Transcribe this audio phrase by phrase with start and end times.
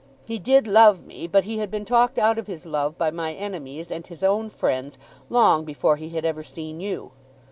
[0.25, 3.33] He did love me, but he had been talked out of his love by my
[3.33, 4.97] enemies and his own friends
[5.29, 7.11] long before he had ever seen you.